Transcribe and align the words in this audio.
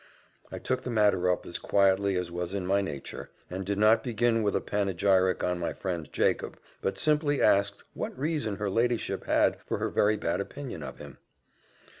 I 0.51 0.57
took 0.57 0.81
the 0.81 0.89
matter 0.89 1.29
up 1.31 1.45
as 1.45 1.59
quietly 1.59 2.15
as 2.15 2.31
was 2.31 2.55
in 2.55 2.65
my 2.65 2.81
nature, 2.81 3.29
and 3.51 3.63
did 3.63 3.77
not 3.77 4.03
begin 4.03 4.41
with 4.41 4.55
a 4.55 4.59
panegyric 4.59 5.43
on 5.43 5.59
my 5.59 5.73
friend 5.73 6.11
Jacob, 6.11 6.57
but 6.81 6.97
simply 6.97 7.39
asked, 7.39 7.83
what 7.93 8.17
reason 8.17 8.55
her 8.55 8.67
ladyship 8.71 9.25
had 9.25 9.61
for 9.63 9.77
her 9.77 9.91
very 9.91 10.17
bad 10.17 10.41
opinion 10.41 10.81
of 10.81 10.97
him? 10.97 11.19